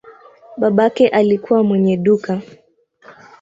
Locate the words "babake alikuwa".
0.57-1.63